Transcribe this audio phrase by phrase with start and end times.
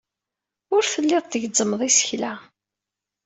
[0.75, 2.33] Ur telliḍ tgezzmeḍ isekla.